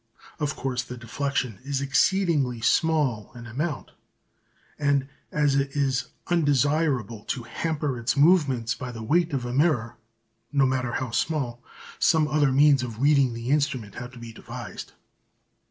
[0.39, 3.91] Of course the deflection is exceedingly small in amount,
[4.79, 9.97] and as it is undesirable to hamper its movements by the weight of a mirror,
[10.51, 11.61] no matter how small,
[11.99, 14.93] some other means of reading the instrument had to be devised.